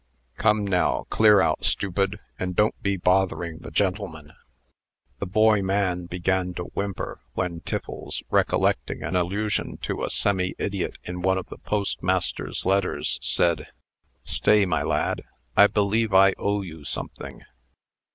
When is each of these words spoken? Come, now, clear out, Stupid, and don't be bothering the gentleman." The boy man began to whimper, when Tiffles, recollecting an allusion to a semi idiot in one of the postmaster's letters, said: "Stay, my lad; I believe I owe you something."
Come, 0.37 0.65
now, 0.65 1.05
clear 1.11 1.41
out, 1.41 1.63
Stupid, 1.63 2.19
and 2.39 2.55
don't 2.55 2.73
be 2.81 2.97
bothering 2.97 3.59
the 3.59 3.69
gentleman." 3.69 4.33
The 5.19 5.27
boy 5.27 5.61
man 5.61 6.07
began 6.07 6.55
to 6.55 6.63
whimper, 6.73 7.21
when 7.33 7.59
Tiffles, 7.59 8.23
recollecting 8.31 9.03
an 9.03 9.15
allusion 9.15 9.77
to 9.83 10.03
a 10.03 10.09
semi 10.09 10.55
idiot 10.57 10.97
in 11.03 11.21
one 11.21 11.37
of 11.37 11.49
the 11.49 11.59
postmaster's 11.59 12.65
letters, 12.65 13.19
said: 13.21 13.67
"Stay, 14.23 14.65
my 14.65 14.81
lad; 14.81 15.21
I 15.55 15.67
believe 15.67 16.15
I 16.15 16.33
owe 16.39 16.63
you 16.63 16.83
something." 16.83 17.43